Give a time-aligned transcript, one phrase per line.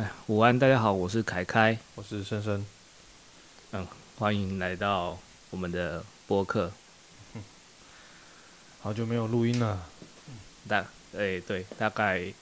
[0.00, 2.64] 哎，午安，大家好，我是凯凯，我是深深，
[3.72, 5.18] 嗯，欢迎来到
[5.50, 6.72] 我们的播客。
[8.80, 9.86] 好久没有录音了，
[10.66, 10.78] 大，
[11.14, 12.32] 哎，对，大概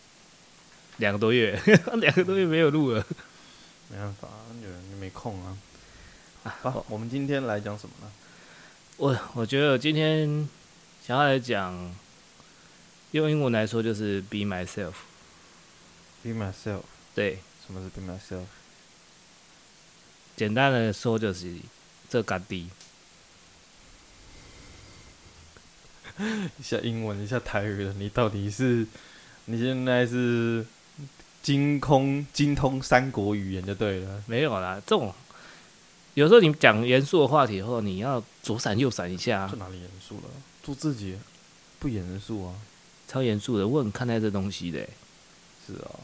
[0.99, 1.61] 两个多月，
[1.99, 3.05] 两个多月没有录了，
[3.89, 4.29] 没办法，
[4.63, 5.59] 有人没空啊。
[6.45, 8.13] 好、啊，我们今天来讲什么呢？
[8.99, 10.49] 我我觉得今天
[11.05, 11.93] 想要来讲，
[13.11, 14.95] 用英文来说就是 “be myself”。
[16.23, 16.83] Be myself。
[17.17, 17.41] 对。
[17.69, 18.47] 什么是 “be myself”？
[20.37, 21.55] 简单的说就是
[22.09, 22.69] 做家己。
[26.59, 28.85] 一下英文，一下台语的，你到底是？
[29.45, 30.67] 你现在是
[31.43, 34.23] 精通精通三国语言就对了。
[34.27, 35.15] 没有啦，这种。
[36.15, 39.47] 有时候你讲严肃的话题后，你要左闪右闪一下。
[39.49, 40.25] 这哪里严肃了？
[40.63, 41.17] 做自己
[41.79, 42.55] 不严肃啊？
[43.07, 44.81] 超严肃的，我很看待这东西的。
[45.67, 46.01] 是啊，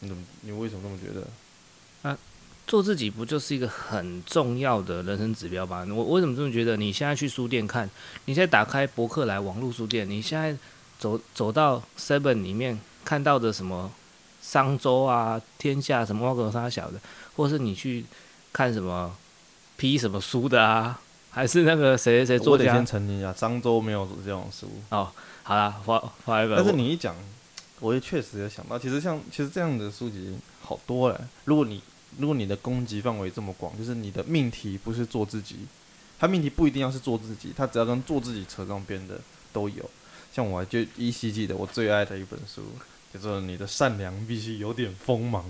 [0.00, 0.22] 你怎么？
[0.42, 1.26] 你为什么这么觉得？
[2.08, 2.16] 啊，
[2.66, 5.86] 做自己不就是一个很重要的人生指标吗？
[5.90, 6.76] 我为什么这么觉得？
[6.76, 7.88] 你现在去书店看，
[8.26, 10.56] 你现在打开博客来网络书店，你现在
[10.98, 13.90] 走走到 Seven 里面看到的什么
[14.40, 17.00] 商周啊、天下什么猫狗杀小的，
[17.36, 18.04] 或是你去
[18.52, 19.14] 看什么？
[19.80, 21.00] 批什么书的啊？
[21.30, 22.64] 还是那个谁谁作家？
[22.64, 24.68] 我得先澄清一下，漳州没有这种书。
[24.88, 25.08] 哦，
[25.44, 26.56] 好啦，发发一本。
[26.56, 27.14] 但是你一讲，
[27.80, 31.28] 我也确实有想到，其实像其实这样的书籍好多了。
[31.44, 31.82] 如果你
[32.18, 35.56] 如果你的攻击范围这么广，就是你的命题不是做自己，
[36.18, 39.20] 它命题不一定要是做自己，它只要跟做自己扯上边的
[39.52, 39.90] 都有。
[40.32, 42.62] 像我就依稀记得我最爱的一本书，
[43.12, 45.44] 叫做《你的善良必须有点锋芒》，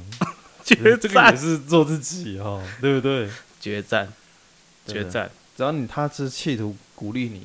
[0.64, 3.28] 觉得这个也是做自己哈，对不对？
[3.60, 4.12] 决战，
[4.86, 5.28] 决战！
[5.56, 7.44] 只要你他是企图鼓励你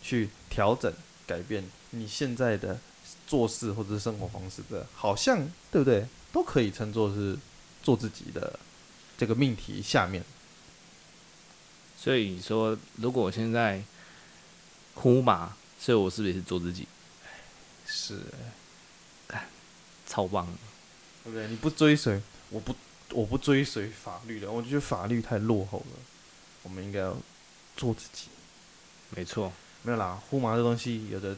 [0.00, 0.92] 去调整、
[1.26, 2.78] 改变你现在的
[3.30, 5.38] 做事或者是生活方式的，好像
[5.70, 6.04] 对不对？
[6.32, 7.38] 都可以称作是
[7.80, 8.58] 做自己的
[9.16, 10.24] 这个命题下面。
[11.96, 13.80] 所以说，如果我现在
[14.94, 16.88] 呼麻，所以我是不是也是做自己？
[17.86, 18.20] 是，
[19.28, 19.46] 哎，
[20.08, 20.44] 超棒，
[21.22, 21.46] 对不对？
[21.46, 22.74] 你不追随，我不。
[23.12, 25.98] 我不追随法律的，我觉得法律太落后了。
[26.62, 27.16] 我们应该要
[27.76, 28.28] 做自己。
[29.16, 29.52] 没错，
[29.82, 30.22] 没有啦。
[30.30, 31.36] 呼麻这东西有的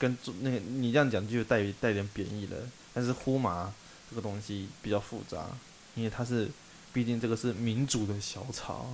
[0.00, 2.56] 跟做那个你这样讲就带带点贬义了。
[2.92, 3.72] 但是呼麻
[4.08, 5.46] 这个东西比较复杂，
[5.94, 6.48] 因为它是
[6.92, 8.88] 毕竟这个是民主的小草。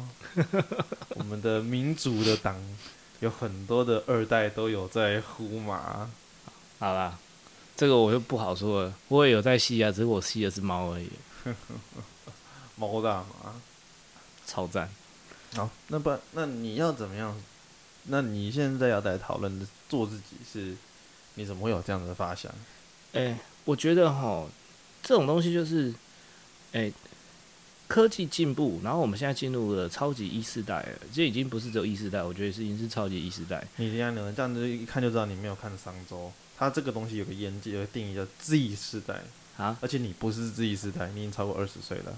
[1.17, 2.55] 我们的民主的党
[3.21, 6.11] 有很多的二代都有在呼麻。
[6.79, 7.17] 好啦，
[7.75, 8.95] 这个我就不好说了。
[9.09, 11.09] 我也有在吸啊，只是我吸的是猫而已。
[12.77, 13.55] 猫大嘛，
[14.47, 14.91] 超赞。
[15.55, 17.35] 好，那不，那你要怎么样？
[18.09, 20.77] 那你现在要来讨论的做自己是，
[21.37, 22.53] 你怎么会有这样的发想？
[23.13, 24.47] 哎、欸，我觉得哈，
[25.03, 25.91] 这种东西就是，
[26.73, 26.93] 哎、欸，
[27.89, 33.65] 科技进步，然后我们现在进入了超级一世代了，这已经不是只有一世代，我觉得是已经是超级一世代。
[33.77, 39.21] 你这样的这样子一看就知道你没有看商周，它这个东西有个研究，有个定义叫 Z 世代。
[39.57, 39.75] 啊！
[39.81, 42.15] 而且你不是 Z 世代，你已经超过二十岁了。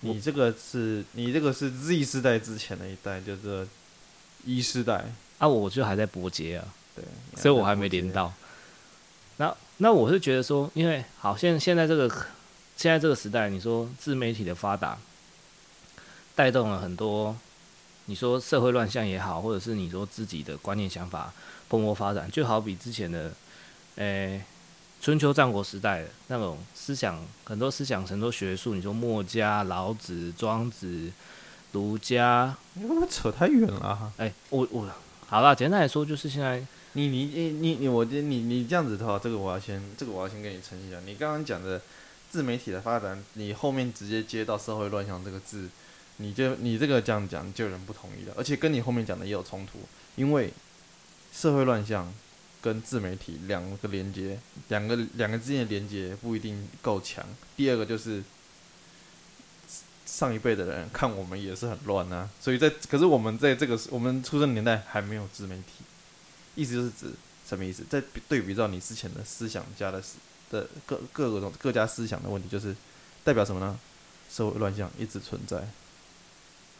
[0.00, 3.66] 你这个是，你这个是 Z 世代之前的一代，就是
[4.44, 5.06] 一世代。
[5.38, 7.04] 啊，我就还在伯杰啊，对，
[7.36, 8.32] 所以我还没连到。
[9.36, 12.08] 那那我是觉得说，因为好，现现在这个
[12.76, 14.98] 现在这个时代，你说自媒体的发达，
[16.34, 17.36] 带动了很多，
[18.06, 21.32] 你说社会乱象也好，或者是你说自己的观念想法
[21.68, 23.32] 蓬勃发展，就好比之前的，
[23.96, 24.44] 诶、欸。
[25.02, 31.10] 春秋战国时代的那种思想，很多思想，很多学术，你说墨家、老子、庄子、
[31.72, 34.12] 儒家， 你会不会扯太远了？
[34.18, 34.86] 哎、欸，我我
[35.26, 36.62] 好了，简单来说就是现在，
[36.92, 40.98] 你你你你你，我你你你这样子的话，这个我要先，这个我要先跟你澄清一下。
[41.06, 41.80] 你刚刚讲的
[42.30, 45.68] 自媒体的发展，你后面直接接到社会乱象这个字，
[46.16, 49.78] 你就你这个这样讲就有人不同意了，而且跟你后面讲的也有冲突，
[50.16, 50.52] 因为
[51.32, 52.12] 社会乱象。
[52.62, 57.24] 跟自媒体两个连接，两个两个之间的连接不一定够强。
[57.56, 58.22] 第二个就是
[60.04, 65.82] 上一辈的人看我们也是很乱啊，所以在可是我们在这个我们出生年代还没有自媒体，
[66.60, 67.06] 意思就是指
[67.48, 67.84] 什么意思？
[67.88, 70.02] 在对比到你之前的思想家的
[70.50, 72.74] 的各各个种各家思想的问题，就是
[73.24, 73.78] 代表什么呢？
[74.30, 75.68] 社会乱象一直存在。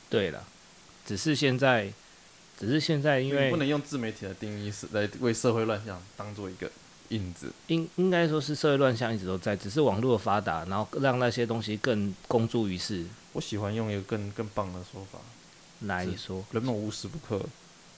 [0.09, 0.47] 对了，
[1.06, 1.93] 只是现在。
[2.61, 6.71] 只是现在，因为不能用自媒体的定义是来为社会乱象当做一个
[7.09, 7.50] 印子。
[7.69, 13.06] 应应该说是社会乱象一直都在，只是网络的发达，然后让那些东西更公诸于世。
[13.33, 15.19] 我喜欢用一个更更棒的说法，
[15.87, 17.43] 来说，人们无时不刻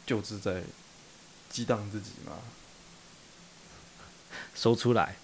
[0.06, 0.62] 就是在
[1.52, 2.32] 激荡自己吗。
[4.54, 5.16] 说出来，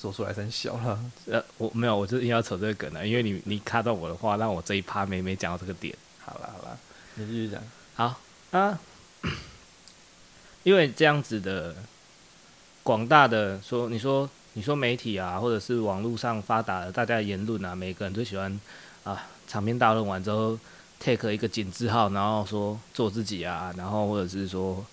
[0.00, 0.98] 说出来真小了。
[1.26, 5.94] 呃，我没有，我就是硬要扯这个梗了，因为你你卡到我的话，让我这一趴没没讲到这个点。
[6.24, 6.78] 好了好了，
[7.14, 7.62] 你继续讲。
[7.94, 8.20] 好
[8.50, 8.78] 啊，
[10.62, 11.74] 因为这样子的
[12.82, 18.60] 广大的说，你说你说媒体啊，或者是网络上发达的大家的言论啊，每个人都喜欢
[19.04, 20.58] 啊，长篇大论完之后
[21.00, 24.84] take 一个井字号，然后说做自己啊，然后或者是说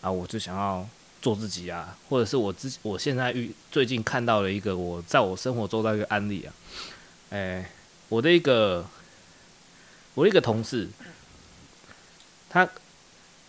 [0.00, 0.88] 啊，我就想要。
[1.20, 6.54] 做自己啊，或者是我自我现在遇最近看到了一个我在我生活中的一个案例啊，
[7.30, 7.70] 诶、欸，
[8.08, 8.86] 我的一个
[10.14, 10.88] 我的一个同事，
[12.48, 12.70] 他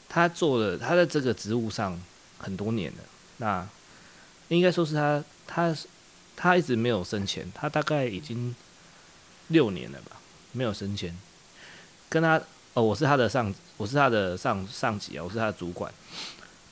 [0.09, 2.01] 他做了他在这个职务上
[2.39, 3.03] 很多年了，
[3.37, 3.69] 那
[4.47, 5.77] 应该说是他他
[6.35, 8.55] 他一直没有升迁，他大概已经
[9.49, 10.19] 六年了吧，
[10.53, 11.15] 没有升迁，
[12.09, 12.41] 跟他
[12.73, 15.93] 哦，我是他的上我是他的上上级啊，我是他的主管。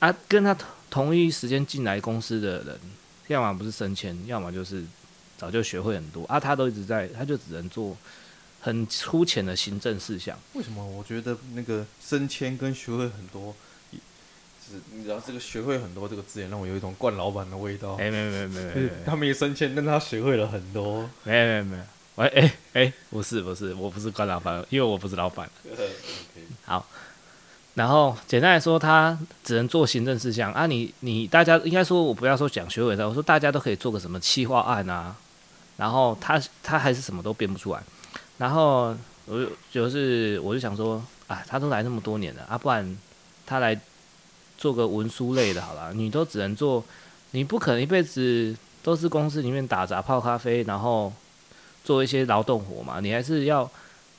[0.00, 2.80] 啊，跟他同同一时间进来公司的人，
[3.28, 4.84] 要么不是升迁，要么就是
[5.36, 6.38] 早就学会很多啊。
[6.40, 7.96] 他都一直在，他就只能做
[8.60, 10.38] 很粗浅的行政事项。
[10.54, 10.84] 为什么？
[10.84, 13.54] 我觉得那个升迁跟学会很多，
[13.90, 17.94] 是你知道这个学会很多这个字眼让我有一种惯老板的味道。
[17.94, 21.08] 哎，没没有没有没有，他没升迁，但他学会了很多。
[21.24, 21.82] 没有没有没有，
[22.18, 25.48] 喂哎哎，不是不是，我不是关老板，因为我不是老板。
[26.66, 26.84] 好。
[27.74, 30.92] 然后简单来说，他只能做行政事项啊你。
[30.98, 35.14] 你你大家应该说，我不要说讲学委的，我说大家都可以做个什么企划案啊。
[35.76, 37.80] 然后他他还是什么都编不出来。
[38.36, 42.98] 然后我就就是我就想说，啊，他都来那么多年了啊，不然
[43.46, 43.80] 他来
[44.56, 45.94] 做个文书类的好了。
[45.94, 46.84] 你都只能做，
[47.30, 51.12] 你不可能一辈子都是公司里面打杂泡咖啡，然后
[51.88, 53.00] 做一些劳动活嘛。
[53.00, 53.70] 你还是要。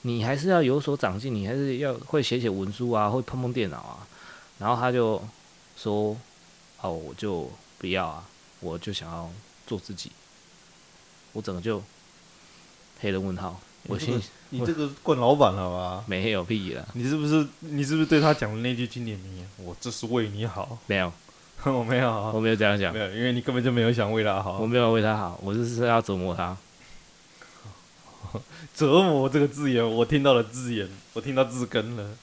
[0.04, 4.08] 你还是要有所长进，你还是要会写写文书啊，会碰碰电脑啊。
[4.58, 5.22] 然后他就
[5.76, 6.16] 说
[6.80, 8.24] ：“哦，我就不要啊，
[8.62, 9.30] 我就想要
[9.68, 10.10] 做自己。”
[11.36, 11.84] 我整个就
[13.02, 13.60] 黑人问号。
[13.88, 14.18] 我心，
[14.52, 16.04] 你这个惯老板了吧？
[16.08, 16.88] 没有屁了。
[16.94, 19.50] 你是不是你是不是对他讲的那句经典名言？
[19.58, 20.78] 我这是为你好。
[20.88, 21.12] 没有，
[21.66, 22.94] 我没有，我没有这样讲。
[22.94, 24.60] 没有，因为你根本就没有想为他好。
[24.60, 26.56] 我没有为他好，我就是要折磨他。
[28.76, 32.18] 折磨这个字眼，我听到了字眼，我听到字根了。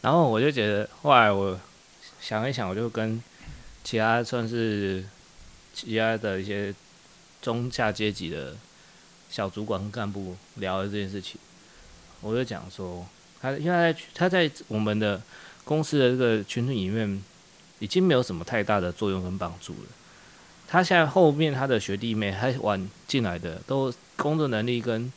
[0.00, 1.58] 然后我就觉得，后来我
[2.20, 3.22] 想一想，我就跟
[3.82, 5.04] 其他算是
[5.72, 6.74] 其他的一些
[7.40, 8.56] 中下阶级的
[9.30, 11.40] 小主管跟干部聊了这件事情。
[12.20, 13.06] 我就讲说，
[13.40, 15.22] 他因为他在他在我们的
[15.64, 17.22] 公司的这个群体里面，
[17.78, 19.88] 已经没有什么太大的作用跟帮助了。
[20.74, 25.12] 他现在后面他的学弟妹还晚进来的，都工作能力跟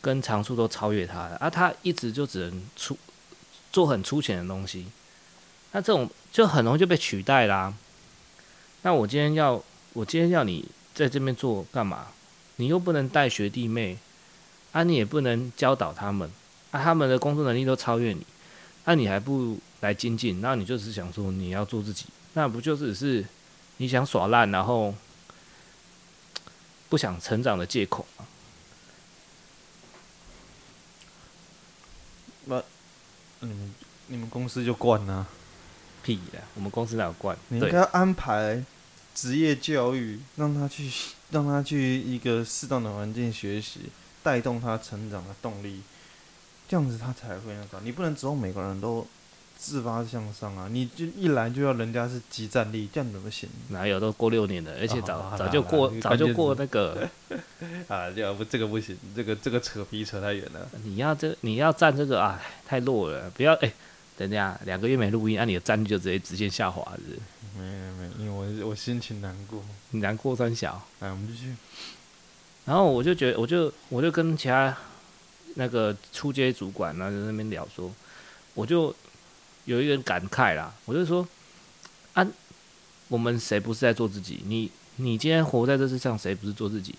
[0.00, 2.96] 跟长处都超越他了，而、啊、他一直就只能出
[3.70, 4.86] 做很粗浅的东西，
[5.72, 7.74] 那这种就很容易就被取代啦、
[8.80, 9.62] 那我今天要
[9.92, 10.64] 我今天要你
[10.94, 12.06] 在这边做干嘛？
[12.56, 13.98] 你又不能带学弟妹，
[14.72, 16.30] 啊，你也不能教导他们，
[16.70, 18.22] 啊，他们的工作能力都超越你，
[18.86, 20.40] 那、你还不来精进？
[20.40, 23.22] 那你就只想说你要做自己，那不就只是？
[23.78, 24.94] 你想耍烂，然后
[26.88, 28.26] 不想成长的借口吗？
[32.44, 32.62] 那
[33.40, 33.74] 你们
[34.08, 35.26] 你们公司就惯了？
[36.02, 37.36] 屁的，我们公司哪有惯？
[37.48, 38.64] 你应该安排
[39.14, 40.90] 职业教育，让他去
[41.30, 43.90] 让他去一个适当的环境学习，
[44.22, 45.82] 带动他成长的动力，
[46.68, 47.80] 这样子他才会那个。
[47.84, 49.06] 你不能指望每个人都。
[49.60, 50.68] 自发向上啊！
[50.70, 53.48] 你就一来就要人家是即战力，这样怎么行？
[53.70, 57.08] 哪有都过六年了，而且早、哦、早就过早就过那个
[57.88, 58.08] 啊！
[58.14, 60.70] 要不这个不行，这个这个扯皮扯太远了。
[60.84, 63.28] 你要这你要站这个啊，太弱了！
[63.30, 63.74] 不要哎、欸，
[64.16, 67.20] 等下两个月没录音，那、啊、你的战力就直接直线下滑是，是？
[67.58, 69.60] 没有没有，因为我我心情难过。
[69.90, 71.56] 你难过三小，来我们继续。
[72.64, 74.76] 然后我就觉得，我就我就跟其他
[75.56, 77.92] 那个出街主管然后在那边聊说，
[78.54, 78.94] 我就。
[79.68, 81.28] 有一个人感慨啦，我就说，
[82.14, 82.26] 啊，
[83.08, 84.40] 我们谁不是在做自己？
[84.46, 86.94] 你你今天活在这世上，谁不是做自己？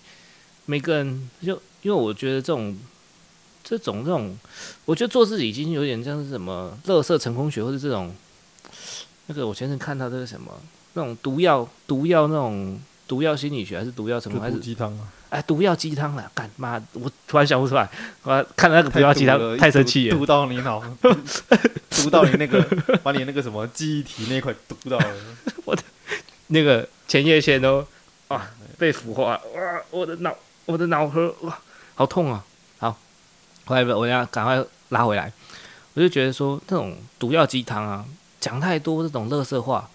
[0.66, 2.78] 每个人就因为我觉得这种
[3.64, 4.38] 这种这种，
[4.84, 8.14] 我觉得做自己已经有点像是什么“乐色成功学”或者这种
[9.26, 10.62] 那个我前阵看到这个什么
[10.94, 12.80] 那种毒药毒药那种
[13.10, 15.08] 毒药心理学还是毒药什么还是鸡汤啊？
[15.30, 16.80] 哎，毒药鸡汤了，干妈！
[16.92, 17.88] 我突然想不出来，
[18.22, 20.80] 我看那个毒药鸡汤太生气了，毒到你脑。
[21.90, 22.62] 毒到你那个，
[23.02, 25.14] 把你那个什么记忆体那块毒到了，
[25.66, 25.82] 我的
[26.46, 27.84] 那个前叶腺都
[28.28, 28.48] 啊
[28.78, 29.82] 被腐化，哇！
[29.90, 30.32] 我的脑，
[30.66, 31.58] 我的脑壳哇，
[31.96, 32.44] 好痛啊！
[32.78, 32.96] 好，
[33.64, 35.32] 后来我要赶快拉回来，
[35.94, 38.04] 我就觉得说这种毒药鸡汤啊，
[38.38, 39.90] 讲太多这种垃圾话，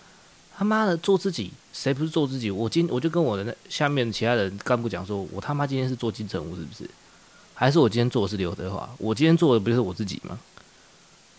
[0.58, 2.50] 他妈的做自己谁不是做自己？
[2.50, 6.90] 我今我就跟我的那下面其他人干部讲说，我他妈今天是做金城武是不是？
[7.54, 8.90] 还是我今天做的是刘德华？
[8.98, 10.40] 我今天做的不就是我自己吗？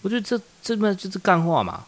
[0.02, 1.86] 我觉得这这么就是干话嘛。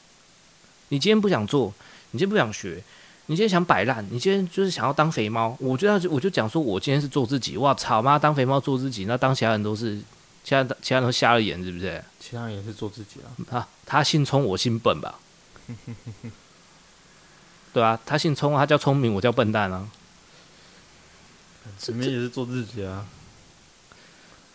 [0.89, 1.73] 你今天不想做，
[2.13, 2.83] 你今天不想学，
[3.27, 5.55] 你今天想摆烂，你今天就是想要当肥猫。
[5.61, 7.59] 我就要我就讲说，我今天是做自己。
[7.59, 9.99] 哇操妈，当肥猫做自己，那当其他人都是，
[10.43, 12.03] 其他其他人都瞎了眼，是不是？
[12.19, 13.29] 其他人也是做自己啊。
[13.51, 15.21] 他他姓聪，我姓笨吧？
[17.73, 19.89] 对啊，他姓聪，他叫聪明，我叫笨蛋啊。
[21.79, 23.07] 前面也是做自己啊。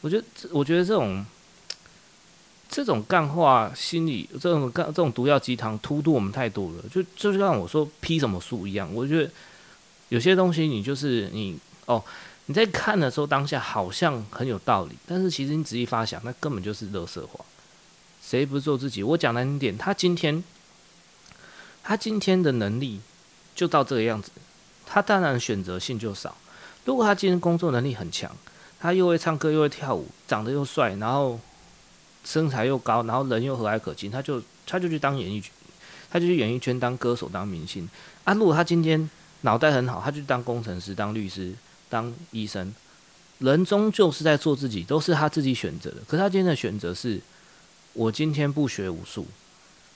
[0.01, 1.25] 我觉得，我觉得这种。
[2.70, 6.84] 这种干话心理，这种干这种毒药鸡汤，荼毒我们太多了。
[6.91, 9.29] 就就像我说批什么书一样，我觉得
[10.10, 11.55] 有些东西你就是你
[11.86, 12.03] 哦，
[12.48, 17.46] 你在看的时候当下好像很有道理，但是其实你仔细发想，那根本就是乐色话。
[18.24, 19.03] 谁不是做自己？
[19.03, 20.43] 我讲难听点，他今天
[21.84, 23.02] 他今天的能力
[23.54, 24.32] 就到这个样子，
[24.86, 26.36] 他当然选择性就少。
[26.86, 28.32] 如果他今天工作能力很强，
[28.80, 31.40] 他又会唱歌又会跳舞，长得又帅，然后。
[32.25, 35.52] 身材又高，然后人又和蔼可亲，他就他就去当演艺圈，
[36.10, 37.86] 他就去演艺圈当歌手、当明星。
[38.24, 39.10] 啊，如果他今天
[39.42, 41.54] 脑袋很好，他就当工程师、当律师、
[41.90, 42.74] 当医生。
[43.40, 45.98] 人终究是在做自己，都是他自己选择的。
[46.08, 47.20] 可是他今天的选择是：
[47.92, 49.28] 我今天不学武术，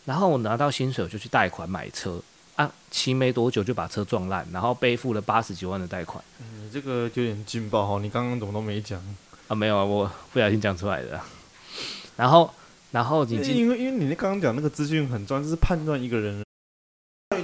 [0.07, 2.17] 然后我拿到薪水我就去贷款买车
[2.55, 6.23] 啊，骑没多久就把车撞烂，然后背负了八十几万的贷款。
[6.39, 7.99] 你这个有点劲爆哦！
[8.01, 8.97] 你刚刚怎么都没讲
[9.49, 9.53] 啊？
[9.53, 11.19] 没有啊，我不小心讲出来的。
[12.15, 12.49] 然后，
[12.91, 16.41] 然后你因为因为你那刚刚讲那个资讯很重要，就是判断一个人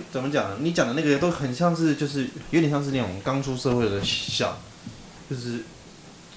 [0.10, 0.58] 怎么讲呢？
[0.62, 4.58] 你讲的那个都很像是，就是有点像是那种刚出社会的小，
[5.30, 5.64] 就是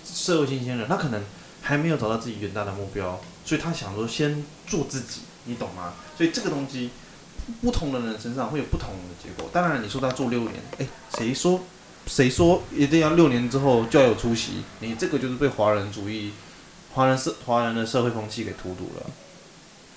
[0.04, 1.22] 社会新鲜人，他可能
[1.62, 5.94] 还没有找到自己远大的目标，所以他想说先做自己，你懂吗？
[6.16, 6.90] 所以这个东西，
[7.62, 9.48] 不同的人身上会有不同的结果。
[9.52, 10.86] 当然，你说他做六年，哎，
[11.16, 11.60] 谁说
[12.06, 14.62] 谁说一定要六年之后就要有出息？
[14.80, 16.32] 你这个就是被华人主义。
[16.94, 19.06] 华人社华人的社会风气给荼毒了，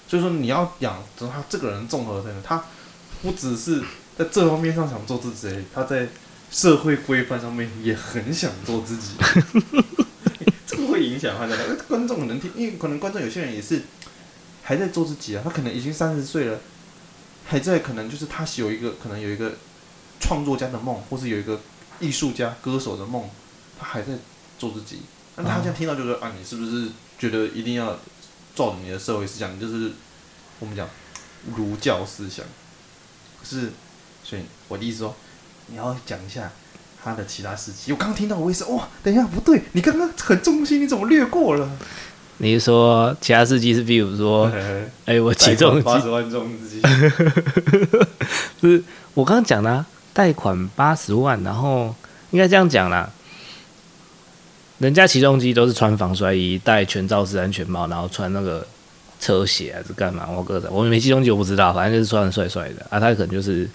[0.06, 2.62] 所以说你要养，他这个人综合的，他
[3.22, 3.82] 不只是
[4.18, 6.10] 在这方面上想做自己，他在
[6.52, 9.12] 社会规范上面也很想做自己，
[10.68, 11.56] 这个会影响他的
[11.88, 13.84] 观众能听，因为可能观众有些人也是
[14.70, 16.60] 还在做自己啊，他可能已经三十岁了，
[17.44, 19.54] 还在可能就是他有一个可能有一个
[20.20, 21.60] 创作家的梦，或是有一个
[22.00, 23.28] 艺术家歌手的梦，
[23.80, 24.14] 他还在
[24.60, 25.02] 做自己。
[25.38, 27.98] 那他这样听到就说啊，你是不是觉得一定要
[28.54, 29.92] 照你的社会思想，就是
[30.60, 30.88] 我们讲
[31.56, 32.46] 儒教思想？
[33.42, 33.72] 可是，
[34.24, 35.16] 所以我的意思说，
[35.66, 36.52] 你要讲一下
[37.04, 37.92] 他的其他事情。
[37.92, 41.76] 我刚刚听到，我也是哇，等一下不对，你刚刚很中心，你怎么略过了？
[42.40, 44.46] 你是说其他司机是比如说，
[45.06, 46.82] 哎、欸，我起重八十万重自己，
[48.60, 51.94] 不是我刚刚讲的贷款八十万，然后
[52.32, 53.10] 应该这样讲啦。
[54.78, 58.66] 人家起重机都是穿防摔衣、戴全罩式安全帽，然后穿那个
[59.20, 60.26] 车鞋还是干嘛？
[60.30, 62.98] 我哥的，我没起重机我不知道，反正就是穿的帅帅的啊。
[62.98, 63.70] 他可能就是，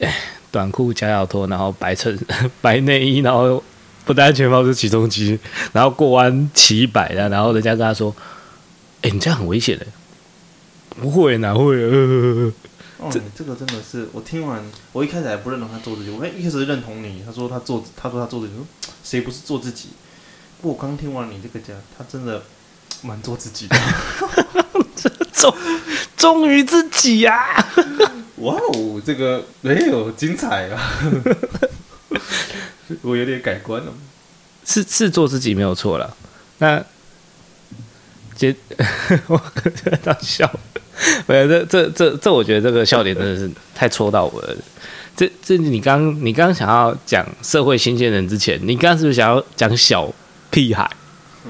[0.00, 0.14] 哎，
[0.50, 2.18] 短裤夹脚拖，然后白衬
[2.60, 3.64] 白内衣，然后
[4.10, 5.38] 不戴安全帽是起重机，
[5.72, 8.12] 然后过弯骑一百的，然后人家跟他说
[9.02, 9.86] ：“哎、欸，你这样很危险的。”
[11.00, 11.76] 不会哪会？
[11.76, 12.52] 呃
[12.98, 17.22] 哦，这这个真的是我听完，我一开始还不认同他做自己，我一开始认同你。
[17.24, 18.66] 他说他做，他说他做自己，说
[19.04, 19.90] 谁不是做自己？
[20.60, 22.42] 不过我刚听完你这个讲，他真的
[23.02, 23.76] 蛮做自己的，
[25.32, 25.54] 忠
[26.16, 27.72] 忠于自己呀、啊！
[28.38, 30.98] 哇哦，这个没有精彩啊！
[33.02, 33.92] 我有点改观了，
[34.64, 36.16] 是是做自己没有错了。
[36.58, 36.84] 那
[38.34, 38.54] 接
[39.28, 39.40] 我
[39.84, 40.50] 在当笑。
[41.26, 44.54] 没有，这这这这，我觉得这个笑点真的是太戳到我了。
[45.16, 50.12] 这这，你刚你刚想要讲社会新鲜人之前，你刚是不是想要讲小
[50.50, 50.88] 屁孩？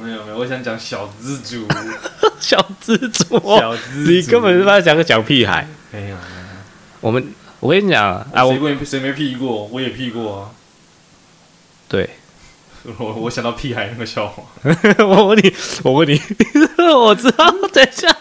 [0.00, 1.66] 没有没有，我想讲小蜘蛛，
[2.38, 5.66] 小蜘蛛，小资，你根本是在讲个小屁孩。
[5.90, 6.16] 没有，
[7.00, 9.68] 我们我跟你讲啊，谁没谁没屁过？
[9.70, 10.50] 我也屁过啊。
[11.88, 12.08] 对，
[12.98, 14.42] 我我想到屁孩那个笑话。
[15.04, 15.52] 我问你，
[15.84, 16.20] 我问你，
[16.94, 18.16] 我知道， 等一下。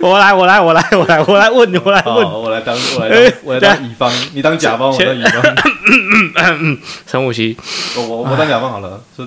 [0.00, 6.78] 我来，我来，我来，我来，我来问你，我来问，我来当，我来当，我来当乙方，你当甲方，我当乙方。
[7.06, 7.56] 深呼吸，
[7.96, 9.02] 我我我当甲方好了。
[9.16, 9.26] 说，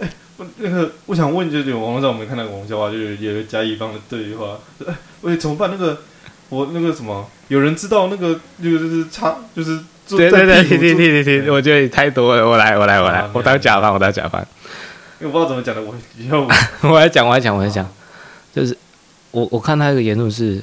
[0.00, 4.58] 哎，我那个我想问，就是网络上我们看到网络笑话，就是有个甲乙方的对话。
[4.88, 5.70] 哎，喂，怎么办？
[5.70, 6.00] 那个
[6.50, 12.46] 我那个什么，有人知道那个那个就是差，就是对对对，停停停停停，我觉得你太多了。
[12.46, 14.44] 我来，我来，我来，我当甲方，我当甲方。
[15.20, 16.46] 因为我不知道怎么讲的，我 以后
[16.82, 17.88] 我来讲，我来讲，我来讲，
[18.54, 18.76] 就是。
[19.32, 20.60] 我我看他一个言论是，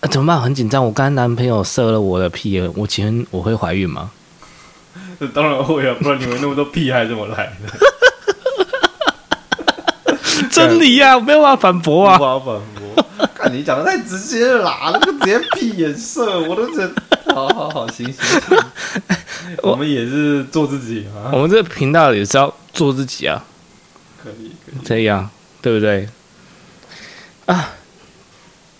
[0.00, 0.40] 啊、怎么办？
[0.40, 0.82] 很紧张。
[0.82, 4.10] 我刚刚男朋友射了我的屁，我请问我会怀孕吗？
[5.34, 7.91] 当然会啊，不然你们那么多屁孩怎么来的？
[10.52, 12.16] 真理呀、啊，我没有办法反驳啊！
[12.16, 13.28] 无法反驳。
[13.34, 16.92] 看你讲的太直接了啦， 那个直接屁眼射，我都觉得。
[17.34, 18.58] 好好好，行行行。
[19.62, 21.32] 我们也是做自己啊。
[21.32, 23.42] 我们这个频道也是要做自己啊。
[24.22, 24.84] 可以，可以。
[24.84, 25.28] 这样
[25.62, 26.06] 对不对？
[27.46, 27.70] 啊，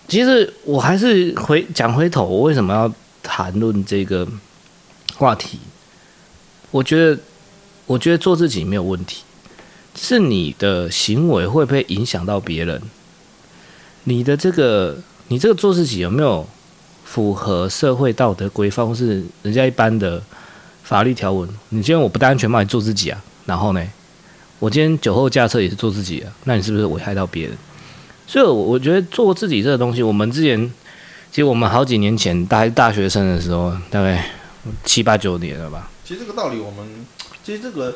[0.07, 4.29] 其实我还是回讲回头，我为什么要谈论这个
[5.17, 5.59] 话题？
[6.71, 7.19] 我觉得，
[7.87, 9.23] 我觉得做自己没有问题。
[9.95, 12.81] 是你的行为会不会影响到别人？
[14.05, 14.97] 你的这个，
[15.29, 16.45] 你这个做自己有没有
[17.05, 20.21] 符合社会道德规范，或是人家一般的
[20.83, 21.49] 法律条文？
[21.69, 23.23] 你今天我不戴安全帽，你做自己啊？
[23.47, 23.87] 然后呢，
[24.59, 26.33] 我今天酒后驾车也是做自己啊？
[26.45, 27.57] 那你是不是危害到别人？
[28.27, 30.59] 所以，我我觉得做自己这个东西，我们之前
[31.31, 34.31] 其实我们好几年前大大学生的时候，大概
[34.85, 35.91] 七八九年了吧。
[36.05, 37.07] 其实这个道理，我们
[37.45, 37.95] 其实这个。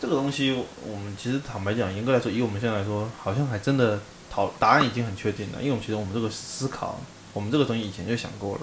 [0.00, 0.52] 这个东西，
[0.82, 5.58] 我们其实坦白讲，严格来说，以我们现在来说，好像还真的讨答案已经很确定了。
[5.60, 6.98] 因为我们其实我们这个思考，
[7.34, 8.60] 我们这个东西以前就想过了。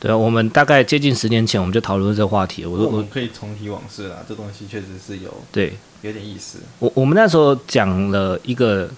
[0.00, 2.66] 对啊，我们大概接近十年前，我们就讨论这个话题。
[2.66, 6.58] 我说我们可以重提往事啦，这东西确实是有对有点意思。
[6.80, 8.90] 我我们那时候讲了一个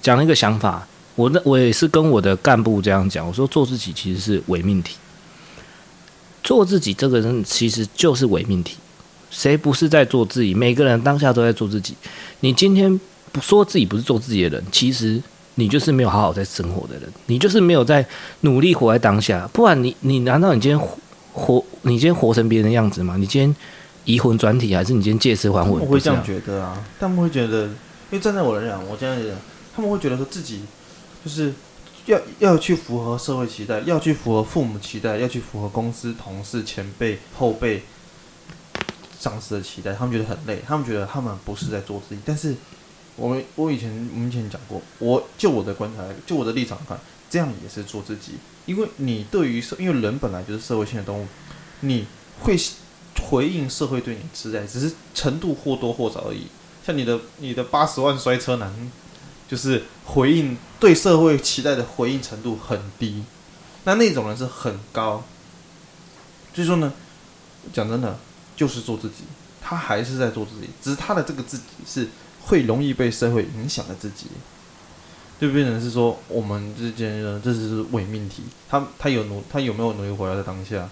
[0.00, 0.86] 讲了一个想法，
[1.16, 4.96] 我那我也是跟我的干部这样讲，我说做自己其实是伪命题，
[6.44, 8.76] 做自己这个人其实就是伪命题。
[9.34, 10.54] 谁不是在做自己？
[10.54, 11.96] 每个人当下都在做自己。
[12.38, 13.00] 你今天
[13.32, 15.20] 不说自己不是做自己的人，其实
[15.56, 18.06] 你就是没有好好在生活的人，你就是没有在
[18.42, 19.50] 努力活在当下。
[19.52, 20.78] 不然你你难道你今天
[21.32, 23.16] 活你今天活成别人的样子吗？
[23.18, 23.56] 你今天
[24.04, 25.80] 移魂转体，还是你今天借尸还魂？
[25.80, 29.36] 我会这样觉得啊，他们会觉得，因为站在我来讲，我这样讲，
[29.74, 30.60] 他们会觉得说自己
[31.24, 31.52] 就是
[32.06, 37.82] 要要去符合社会期待，要去符合父母期待，要去符合公司同事前辈后辈。
[39.18, 42.20] 上司的期待，他们觉得很累，他们觉得他们不是在做自己。
[42.24, 42.54] 但是，
[43.16, 46.98] 我们我以前我们以前讲过，我就我的观察，就我的立场看，
[47.30, 48.32] 这样也是做自己。
[48.66, 51.26] 因为你对于社，因为人本来就是社会性的动物，
[51.80, 52.06] 你
[52.40, 52.58] 会
[53.28, 56.46] 回应社会对你期待，只是程度或多或少而已。
[56.84, 58.90] 像你的你的八十万摔车男，
[59.48, 63.24] 就是回应对社会期待的回应程度很低，
[63.84, 65.22] 那那种人是很高。
[66.54, 66.92] 所以说呢，
[67.72, 68.18] 讲真的。
[68.56, 69.24] 就是做自己，
[69.60, 72.08] 他还是在做自己，只是他的这个自己是
[72.42, 74.26] 会容易被社会影响的自己，
[75.40, 78.44] 就变成是说我们之间呢，这只是伪命题。
[78.68, 80.88] 他他有努，他有没有努力活在当下？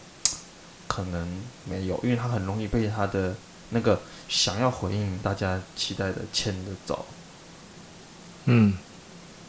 [0.89, 3.35] 可能没有，因为他很容易被他的
[3.71, 7.07] 那个想要回应大家期待的牵着走。
[8.47, 8.77] 嗯，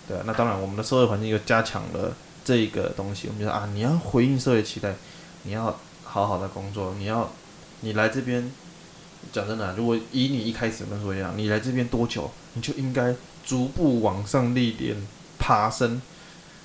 [0.07, 2.13] 对啊，那当然，我们的社会环境又加强了
[2.45, 3.27] 这一个东西。
[3.27, 4.95] 我们觉得啊，你要回应社会期待，
[5.43, 7.29] 你要好好的工作，你要。
[7.83, 8.49] 你来这边，
[9.33, 13.13] 讲真的啊，如果以你一开始那时候一样，你来这边多久，你就应该
[13.45, 14.95] 逐步往上历练、
[15.37, 16.01] 爬升，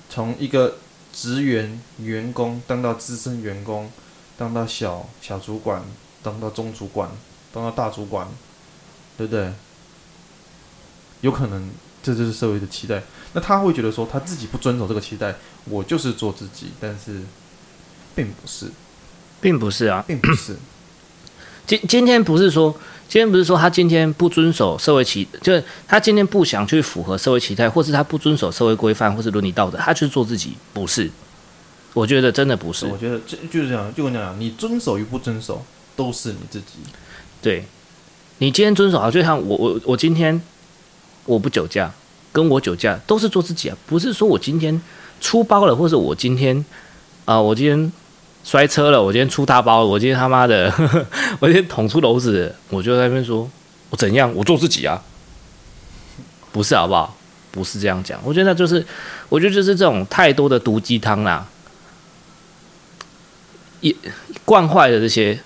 [0.09, 0.77] 从一个
[1.11, 3.91] 职员员工当到资深员工，
[4.37, 5.83] 当到小小主管，
[6.23, 7.11] 当到中主管，
[7.51, 8.25] 当到大主管，
[9.17, 9.51] 对不对？
[11.19, 11.69] 有可能
[12.01, 13.03] 这就是社会的期待。
[13.33, 17.23] 那他会觉得说他自己不遵守这个期待，我就是做自己，但是
[18.15, 18.71] 并不是，
[19.41, 20.55] 并不是啊，并不是。
[21.69, 22.75] 今今天不是说，
[23.07, 31.11] 今天不是说他今天不遵守社会期，就是他今天不想去符合社会期待，或是他不遵守社会规范，或是伦理道德，他去做自己，不是？
[31.93, 32.87] 我觉得真的不是。
[32.87, 35.63] 我觉得这就是这样，就跟你讲，你遵守与不遵守
[35.95, 36.79] 都是你自己。
[37.39, 37.63] 对，
[38.39, 40.41] 你今天遵守啊，就像我我我今天
[41.25, 41.93] 我不酒驾，
[42.31, 44.81] 跟我酒驾都是做自己啊，不是说我今天
[45.21, 46.57] 出包了，或者我今天
[47.25, 47.91] 啊、呃，我今天。
[48.43, 51.05] 摔车了，我今天出大包，我今天他妈的，呵 呵
[51.39, 53.49] 我今天捅出篓子，我就在那边说，
[53.89, 55.03] 我怎样，我做自己啊，
[56.51, 57.15] 不是好不好？
[57.51, 58.85] 不是这样讲，我觉得那就是，
[59.27, 61.47] 我觉得就是这种太多的毒鸡汤啦，
[63.81, 63.95] 一
[64.45, 65.39] 惯坏了这些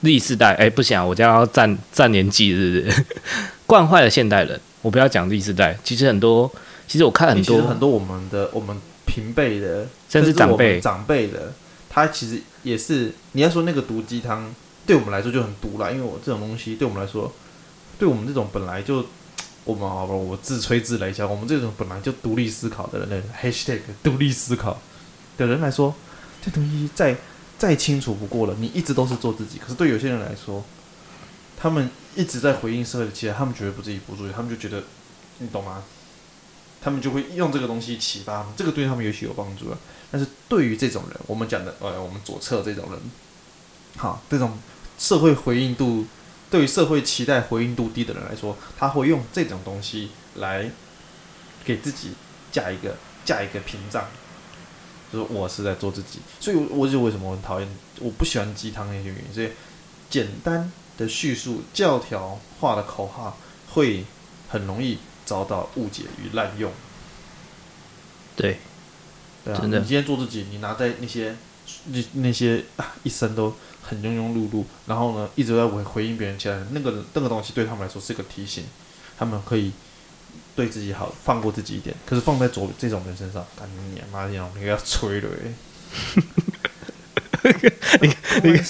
[0.00, 3.04] 历世代，哎、欸，不行啊，我将要占占年纪，是不是？
[3.66, 6.50] 惯坏了现代人，我不要讲历世代，其实很多，
[6.86, 11.52] 其实我看很多很多我们的我们平辈的，甚至长辈长辈的。
[11.96, 14.54] 他其实也是，你要说那个毒鸡汤，
[14.84, 15.90] 对我们来说就很毒啦。
[15.90, 17.32] 因为我这种东西，对我们来说，
[17.98, 19.02] 对我们这种本来就，
[19.64, 24.78] 我们好吧，我自吹自擂一下，我们这种本来就独立思考的人，#hashtag 独立思考
[25.38, 25.94] 的人来说，
[26.44, 27.16] 这东西再
[27.56, 28.54] 再清楚不过了。
[28.58, 30.62] 你一直都是做自己，可是对有些人来说，
[31.56, 34.82] 他们一直在回应社会的期待，他们觉得不自己不注意，他们就觉得，
[35.38, 35.82] 你懂吗？
[36.82, 39.78] 他们就会用这个东西启发，这个对他们也许有帮助啊。
[40.16, 42.98] 但是对于这种人，我们讲的呃，我们左侧这种人，
[43.98, 44.58] 好，这种
[44.98, 46.06] 社会回应度
[46.48, 50.70] 对于社会期待回应度低的人来说，他会用这种东西来
[51.66, 52.12] 给自己
[52.50, 54.06] 架一个架一个屏障，
[55.12, 56.20] 就是我是在做自己。
[56.40, 57.68] 所以，我就为什么我很讨厌，
[58.00, 59.34] 我不喜欢鸡汤那些原因。
[59.34, 59.50] 所以，
[60.08, 63.36] 简单的叙述、教条化的口号，
[63.68, 64.06] 会
[64.48, 66.72] 很容易遭到误解与滥用。
[68.34, 68.58] 对。
[69.46, 71.34] 对啊，你今天做自己，你拿在那些
[71.92, 78.64] 那那些啊，一生都很庸庸碌碌，然后呢，一直在回回应别人起来，那个那个东西对他们来说是个提醒，
[79.16, 79.70] 他们可以
[80.56, 81.94] 对自己好，放过自己一点。
[82.04, 85.28] 可是放在左这种人身上，干你妈呀，你给他吹了
[87.44, 87.52] 哎！
[88.02, 88.08] 你
[88.42, 88.60] 你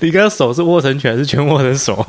[0.00, 2.04] 你刚刚手是握成拳还是拳握成手？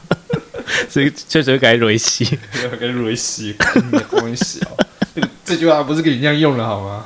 [0.88, 2.38] 所以确实该瑞西，
[2.80, 3.54] 该瑞西，
[3.92, 4.70] 没关系啊。
[5.14, 7.04] 这个这句话不是给你这样用的好吗？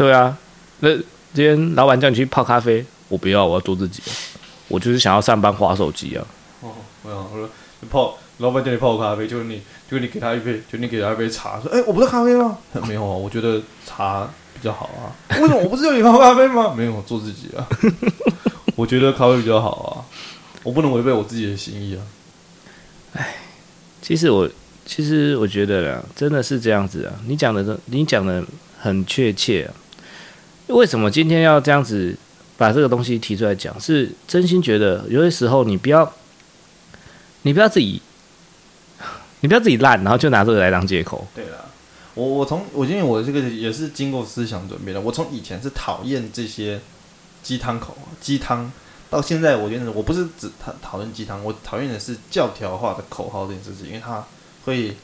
[0.00, 0.34] 对啊，
[0.78, 0.96] 那
[1.34, 4.02] 今天老板叫你去泡咖啡，我不要，我要做自己。
[4.66, 6.24] 我就是想要上班划手机啊。
[6.62, 6.72] 哦，
[7.04, 7.46] 没有，我说
[7.80, 9.60] 你泡，老板叫你泡咖啡，就是你，
[9.90, 12.56] 就是你给他一杯，就你给他一杯茶，说，哎，我不是咖啡吗？
[12.88, 15.12] 没有啊，我觉得茶比较好啊。
[15.38, 16.72] 为什么我不是叫你泡咖啡吗？
[16.74, 17.68] 没有，我做自己啊。
[18.76, 20.00] 我觉得咖啡比较好啊，
[20.62, 22.00] 我不能违背我自己的心意啊。
[23.12, 23.36] 哎，
[24.00, 24.48] 其实我，
[24.86, 27.12] 其实我觉得啦，真的是这样子啊。
[27.26, 28.42] 你讲的，你讲的
[28.78, 29.74] 很确切啊。
[30.70, 32.16] 为什么今天要这样子
[32.56, 33.78] 把这个东西提出来讲？
[33.80, 36.12] 是真心觉得有些时候你不要，
[37.42, 38.02] 你不要自己，
[39.40, 41.26] 你不要自己烂，然后就拿这个来当借口。
[41.34, 41.70] 对了，
[42.14, 45.00] 我我从我因为我这个也是经过思想准备的。
[45.00, 46.80] 我从以前是讨厌这些
[47.42, 48.70] 鸡汤口鸡汤，
[49.08, 54.24] 到现在我觉得我不是只讨讨论鸡汤，我讨厌的是教条化的口号这件事情，因为它
[54.66, 54.94] 会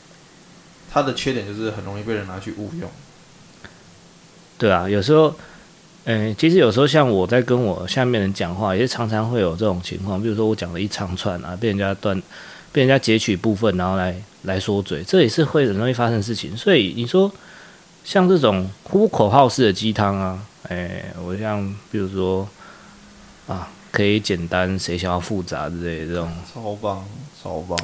[0.93, 2.91] 它的缺点就是很容易被人拿去误用。
[4.59, 5.35] 对啊，有时候。
[6.09, 10.23] 嗯，其实有时候像我在跟我下面人讲话，也常常会有这种情况。
[10.23, 12.17] 比如说我讲了一长串啊，被人家断，
[12.71, 16.57] 被人家截取部分，然后来来说嘴，这也是会很容易发生的事情。
[16.57, 17.29] 所以你说
[18.05, 20.39] 像这种呼口号式的鸡汤啊，
[20.69, 22.49] 哎，我像比如说
[23.49, 27.05] 啊，可以简单，谁想要复杂之类的这种，超棒，
[27.43, 27.77] 超棒，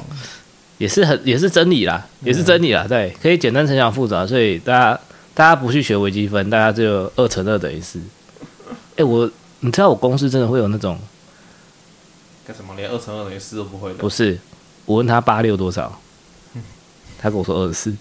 [0.77, 4.97] 也是很也是真理啦，也是真理啦，对，可以简单，成想要复杂，所以大家。
[5.35, 7.99] 大家不去学微积分，大家就二乘二等于四。
[8.97, 9.27] 哎，我
[9.61, 10.99] 你知道我公司真的会有那种
[12.45, 12.75] 干什么？
[12.75, 13.95] 连二乘二等于四都不会的？
[13.95, 14.37] 不是，
[14.85, 15.99] 我问他八六多少，
[17.17, 17.95] 他跟我说二十四。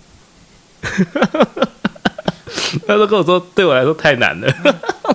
[2.87, 4.47] 他说跟我说，对我来说太难了。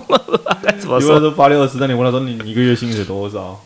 [0.80, 1.20] 怎么说？
[1.20, 3.60] 说八六二十，那你问他说你你一个月薪水多少？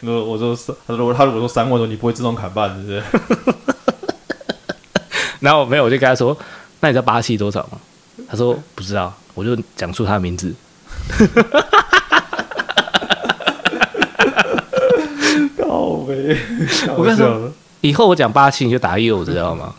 [0.00, 3.00] 那我说三，他说他如果说三万多，你不会自动砍半，是不是？
[5.38, 6.36] 然后没有，我就跟他说。
[6.80, 7.78] 那你知道巴西多少吗？
[8.28, 10.54] 他说不知道，我就讲出他的名字。
[15.56, 16.36] 高飞，
[16.96, 19.74] 我跟你说，以后我讲八七你就打一，我知道吗？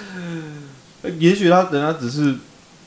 [1.18, 2.36] 也许他人家只是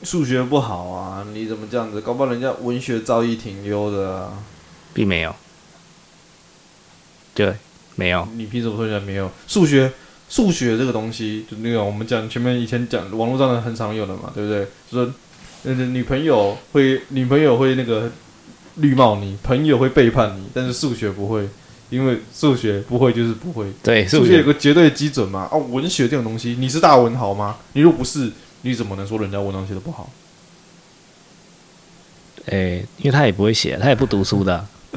[0.02, 2.00] 数学不好啊，你怎么这样子？
[2.00, 4.32] 搞不好人家文学造诣挺优的啊，
[4.92, 5.34] 并没有。
[7.34, 7.54] 对，
[7.94, 8.26] 没有。
[8.34, 9.92] 你凭什么说人家没有数学？
[10.30, 14.66] 数学这个东西，就那个我们讲前面以前讲网络上的很常有的嘛，对不对？
[14.90, 15.12] 说，
[15.64, 18.10] 呃，女朋友会女朋友会那个
[18.76, 21.48] 绿帽你，朋友会背叛你，但是数学不会，
[21.90, 23.66] 因为数学不会就是不会。
[23.82, 25.48] 对，数学有个绝对的基准嘛。
[25.50, 27.56] 啊，文学这种东西，你是大文豪吗？
[27.72, 28.30] 你若不是，
[28.62, 30.08] 你怎么能说人家文章写的不好？
[32.46, 34.64] 诶，因为他也不会写，他也不读书的，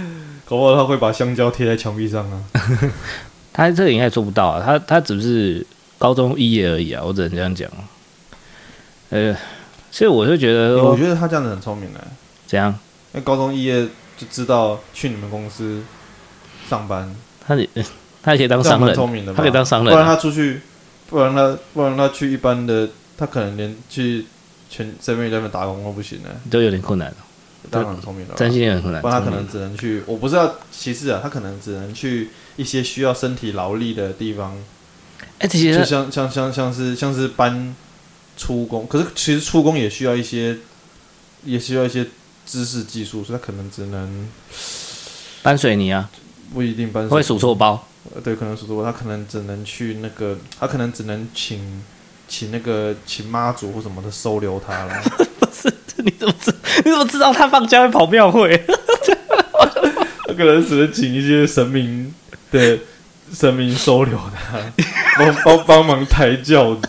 [0.46, 2.44] 搞不好他会把香蕉贴在墙壁上啊。
[3.58, 5.66] 他这个应该做不到啊，他他只是
[5.98, 7.68] 高中毕业而已啊，我只能这样讲。
[9.10, 9.36] 呃，
[9.90, 11.98] 所以我就觉得，我觉得他这样子很聪明的。
[12.46, 12.70] 怎样？
[13.12, 13.84] 因为高中毕业
[14.16, 15.82] 就知道去你们公司
[16.70, 17.12] 上班，
[17.44, 17.68] 他也
[18.22, 19.92] 他也可以当商人，聪明的，他可以当商人。
[19.92, 20.60] 不然他出去，
[21.10, 24.24] 不然他不然他去一般的，他可能连去
[24.70, 27.12] 全 seven eleven 打工都不行呢，都有点困难。
[27.72, 29.02] 当然很聪明了，真心也很困难。
[29.02, 34.54] 不然他可能只能去，我不是要歧视啊，他可能只能去一些需要身体劳力的地方。
[35.38, 37.74] 哎、就像像像像是像是搬
[38.36, 40.58] 出工，可是其实出工也需要一些，
[41.44, 42.06] 也需要一些
[42.44, 44.28] 知识技术，所以他可能只能
[45.42, 46.10] 搬水泥啊，
[46.52, 47.14] 不一定搬水泥。
[47.14, 47.86] 会数错包，
[48.22, 51.82] 对，可能数错包，他可能只能去那个，他可能只能请
[52.26, 55.02] 请那个请妈祖或什么的收留他了。
[56.04, 56.52] 你怎么知？
[56.84, 58.56] 你怎么知道他放假会跑庙会？
[60.26, 62.14] 他可能只能请一些神明
[62.50, 62.78] 的
[63.32, 64.58] 神明收留他。
[65.18, 66.82] 帮 帮帮忙抬轿子。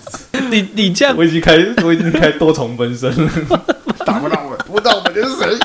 [0.49, 3.31] 你你这样，我已经开我已经开多重分身了，
[4.05, 5.59] 打不到我，不知道我们是谁。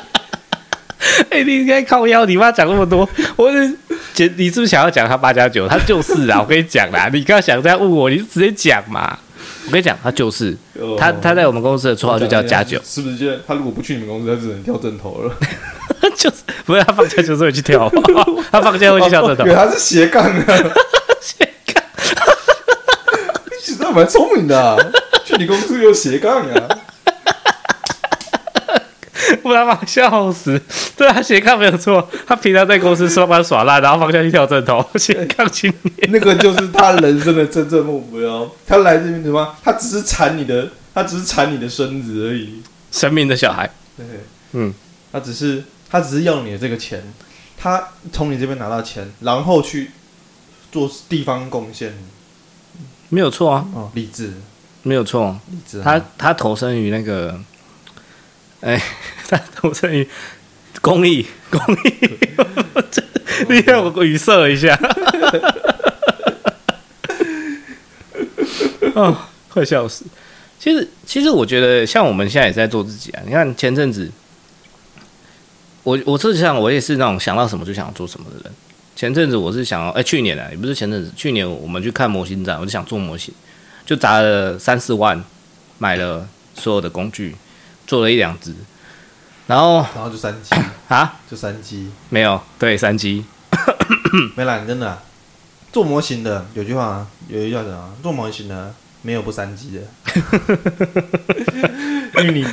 [1.30, 3.76] 哎、欸，你应该靠腰，你妈讲那么多，我是
[4.14, 5.68] 姐，你是不是想要讲他八加九？
[5.68, 9.18] 他就是啊，我跟你讲啦，你刚想这样问我，你就直接讲嘛。
[9.66, 10.56] 我跟你讲，他就是
[10.98, 13.16] 他，他在我们公司的绰号就叫加九， 是不是？
[13.16, 15.34] 就他如果不去你们公司，他只能跳枕头了。
[16.16, 17.90] 就是不是他放假就是会去跳，
[18.52, 19.44] 他放假会去跳枕头。
[19.44, 20.72] 对，他是斜杠的，
[21.20, 21.82] 斜杠。
[23.46, 24.76] 你其实还蛮聪明的、啊，
[25.24, 26.68] 去你公司有斜杠啊。
[29.44, 30.58] 不然嘛，笑死！
[30.96, 32.08] 对他，斜杠没有错。
[32.26, 36.10] 他平常在公司上班耍赖，然后放假去跳正头，斜杠青年。
[36.10, 38.50] 那个就是他人生的真正目标。
[38.66, 39.54] 他来这边什么？
[39.62, 42.62] 他只是馋你的，他只是馋你的孙子而已。
[42.90, 43.70] 生命的小孩。
[43.98, 44.06] 对，
[44.52, 44.72] 嗯，
[45.12, 47.04] 他只是他只是要你的这个钱，
[47.58, 49.90] 他从你这边拿到钱，然后去
[50.72, 51.92] 做地方贡献，
[53.10, 53.66] 没有错啊。
[53.74, 54.32] 哦，励志，
[54.84, 55.38] 没有错。
[55.82, 57.38] 他他投身于那个。
[58.60, 58.82] 哎，
[59.28, 60.08] 他投身于
[60.80, 61.94] 公益，公益，
[63.48, 64.74] 你让我语塞一下，
[68.94, 69.16] 哦，
[69.48, 70.04] 快笑死！
[70.58, 73.22] 其实，其实我觉得，像我们现在也在做自己啊。
[73.26, 74.10] 你看前阵子，
[75.82, 78.52] 我我实际上我也是那种想到什么就想做什么的人。
[78.94, 83.34] 前阵子我是想要，哎，去年啊，也不是前阵子，去年我们去看模型展，我就想做模型，
[83.84, 85.24] 就砸了三四万，
[85.78, 87.34] 买了所有的工具。
[87.86, 88.54] 做了一两只，
[89.46, 90.54] 然后然后就三机。
[90.88, 91.90] 啊，就三机。
[92.10, 93.24] 没有对三机，
[94.36, 95.02] 没啦，真的、啊、
[95.72, 99.80] 做模型的有句话、啊，有一句话讲啊，做模型的没有不三机的，
[102.22, 102.46] 因为你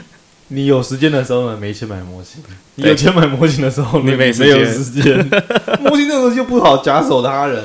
[0.47, 2.41] 你有时间的时候呢，没钱买模型；
[2.75, 5.17] 你有钱买模型的时候，你没没有时间。
[5.81, 7.63] 模型这种东西就不好假手他人，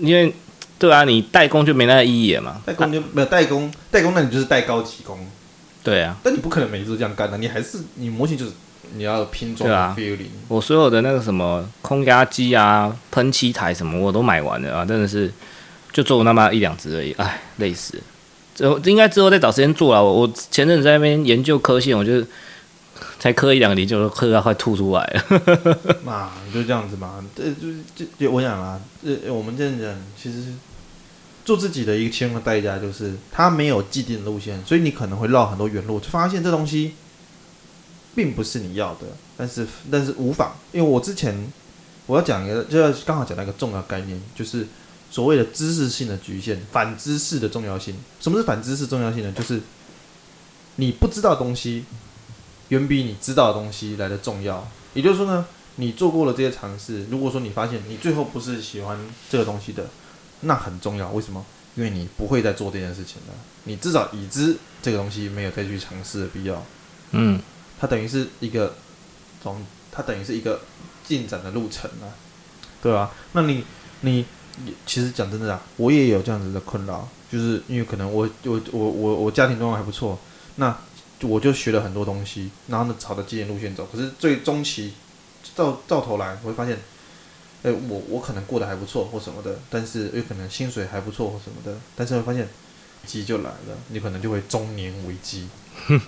[0.00, 0.34] 因为
[0.78, 5.18] 对啊，你代工就没那个意义了嘛，代工就没有代工，代工那你就是代高级工。
[5.84, 8.52] 对啊，但你不可能每次都这样干的，你还是你模型就是
[8.94, 10.24] 你要拼装的 feeling。
[10.24, 15.32] 啊、我所有的那个什么空压机啊、喷漆台什么我都买完了啊，真的是
[15.92, 18.02] 就做那么一两只而已，哎，累死了。
[18.54, 20.02] 之后应该之后再找时间做了。
[20.02, 22.22] 我我前阵子在那边研究刻线，我就
[23.18, 25.78] 才磕一两个零就磕到快吐出来了。
[26.04, 29.88] 嘛，就这样子嘛，这就就我想啊，这我们这样讲
[30.20, 30.48] 其实是。
[31.48, 36.92] 做自己的一个其中的代价就是，它没有既定的路线，所以你可能会绕很多远路，就发现这东西
[38.14, 39.06] 并不是你要的。
[39.34, 41.50] 但是，但是无妨，因为我之前
[42.04, 44.66] 我要讲一个，就要刚好讲到一个重要概念，就是
[45.10, 47.94] 所谓的知识性的局限，反知识的重要性。
[48.20, 49.32] 什么是反知识重要性呢？
[49.32, 49.62] 就是
[50.76, 51.86] 你不知道的东西
[52.68, 54.68] 远比你知道的东西来的重要。
[54.92, 58.98] 也就是说呢，你做过了这些尝试，如果说你发现你最后不是喜欢
[59.30, 59.88] 这个东西的。
[60.40, 61.44] 那很重要，为什么？
[61.74, 63.34] 因为你不会再做这件事情了。
[63.62, 66.60] 你至少已知这个东西没有再去尝试的必要。
[67.12, 67.40] 嗯，
[67.78, 68.74] 它等于是一个
[69.40, 70.60] 从，它等于是一个
[71.04, 72.10] 进展的路程啊，
[72.82, 73.12] 对吧？
[73.32, 73.64] 那你
[74.00, 74.24] 你
[74.86, 80.18] 其实讲真的啊，我也有这样子的困扰，就是因为可能我我我我我家庭状况还不错，
[80.56, 80.76] 那
[81.20, 84.94] 我就学了很多东西，然后呢朝着既定路线走，可是最终期
[85.54, 86.76] 到到头来，我会发现。
[87.62, 92.48] 诶，我我可能过得还不错或什么的，但是有可能薪水还不错或什么的，但是会发现，
[93.06, 95.48] 机就来了，你可能就会中年危机。
[95.86, 96.00] 哼，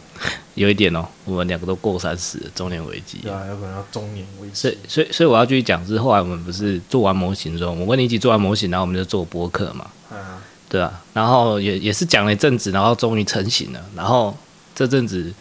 [0.55, 3.19] 有一点哦，我们两个都过三十，中年危机。
[3.23, 4.55] 对啊，有可能要中年危机。
[4.55, 9.91] 所以，所以，所以我要继续讲，是后来我们不是做完模型之后，我跟你一起做完模型，然后我们就做播客嘛。
[10.11, 10.43] 啊。
[10.69, 13.85] 对啊，然后也也是讲了一阵子，然后终于成型了。
[13.97, 14.37] 然后
[14.75, 15.33] 这阵子，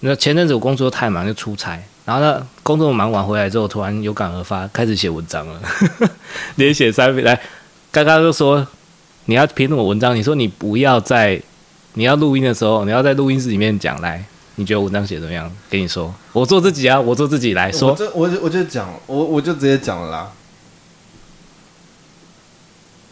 [0.00, 1.82] 那前阵子我工作太忙，就出差。
[2.04, 5.60] 然后呢，工作忙完回来之后，突然有感而发，开始写文章了，
[6.56, 7.24] 连写三篇。
[7.24, 7.40] 来，
[7.92, 8.66] 刚刚就说
[9.26, 11.40] 你要评论我文章，你说你不要在
[11.94, 14.00] 你要录音的时候，你要在录音室里面讲。
[14.00, 14.24] 来，
[14.56, 15.50] 你觉得文章写怎么样？
[15.70, 17.90] 跟你说，我做自己啊，我做自己来说。
[18.14, 20.32] 我就我就讲，我我就直接讲了啦，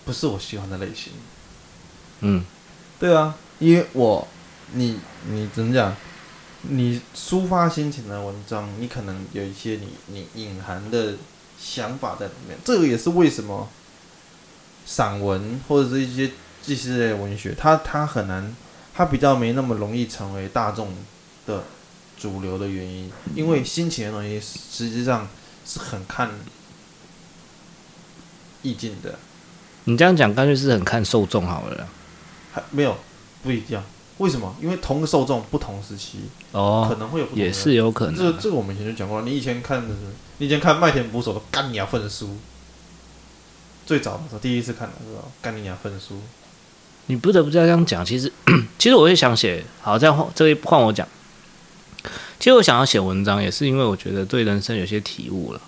[0.05, 1.13] 不是我喜欢的类型。
[2.23, 2.45] 嗯，
[2.99, 4.27] 对啊，因为我
[4.73, 4.99] 你
[5.29, 5.95] 你怎么讲？
[6.63, 11.15] 你抒发心情的文章，你可能有一些你你隐含的
[11.59, 12.59] 想法在里面。
[12.65, 13.69] 这个也是为什么
[14.85, 16.31] 散文或者是一些
[16.63, 18.55] 纪实类文学，它它很难，
[18.95, 20.95] 它比较没那么容易成为大众
[21.47, 21.65] 的
[22.19, 23.11] 主流的原因。
[23.35, 25.29] 因为心情的东西实际上
[25.65, 26.31] 是很看
[28.63, 29.19] 意境的。
[29.85, 31.89] 你这样讲，干脆是很看受众好了。
[32.53, 32.99] 还没有
[33.43, 33.83] 不一样。
[34.21, 34.55] 为什么？
[34.61, 36.19] 因为同个受众，不同时期，
[36.53, 38.15] 哦，可能会有不同，也是有可能。
[38.15, 39.25] 这个这个我们以前就讲过了。
[39.27, 40.01] 你以前看的是，
[40.37, 42.37] 你以前看麦田捕手的干鸟粪书，
[43.87, 46.21] 最早的时候第一次看的时候，干你娘粪书。
[47.07, 48.31] 你不得不这样讲，其实
[48.79, 51.09] 其实我也想写，好，这样换这一换我讲。
[52.39, 55.61] 其实我想要写文章，也是因为我觉得对人生有些体悟了。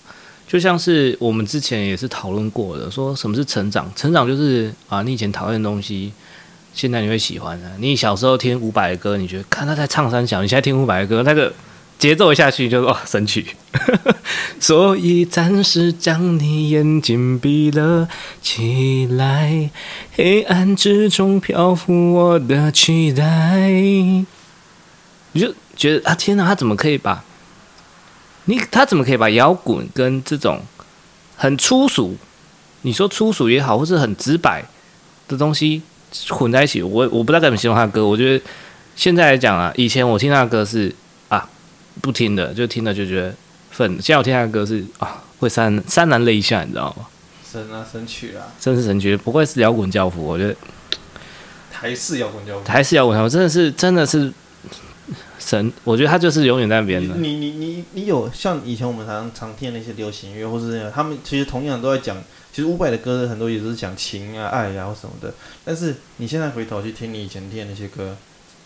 [0.47, 3.91] 就像是我们之前也是讨论过的，说什么是成长？
[3.97, 6.13] 成长就是啊，你以前讨厌的东西，
[6.75, 7.71] 现在你会喜欢的。
[7.79, 11.53] 你小时候听伍佰的歌，你觉得看他在唱三小，你现在听伍佰的歌，那个
[11.99, 13.47] 节奏一下去就哦，神曲。
[14.61, 18.09] 所以暂时将你眼睛闭了
[18.41, 19.71] 起来，
[20.15, 23.69] 黑暗之中漂浮我的期待。
[25.35, 27.25] 你就觉得啊，天哪，他怎么可以把？
[28.45, 30.63] 你他怎么可以把摇滚跟这种
[31.37, 32.17] 很粗俗，
[32.83, 34.65] 你说粗俗也好，或是很直白
[35.29, 35.83] 的东西
[36.31, 36.83] 混在一起？
[36.83, 38.07] 我我不知道该怎么形容他的歌。
[38.07, 38.45] 我觉得
[38.95, 40.95] 现在来讲啊，以前我听他的歌是
[41.29, 41.49] 啊
[42.01, 43.35] 不听的，就听了就觉得
[43.71, 43.91] 愤。
[44.01, 47.07] 现在我听他的歌是啊会潸潸然泪下，你知道吗？
[47.51, 50.23] 神啊神曲啊，真是神曲，不愧是摇滚教父。
[50.23, 50.55] 我觉得
[51.73, 54.33] 台式摇滚教父，台式摇滚教父真的是真的是。
[55.45, 57.17] 神，我觉得他就是永远在那边的。
[57.17, 62.17] 你你你你有像以前我们常常听的那些流行乐，或是他们其实同样都在讲，
[62.53, 65.33] 其实伍佰的歌很多也是讲情啊、爱啊或什么的。
[65.65, 68.17] 但是你现在回头去听你以前听的那些歌，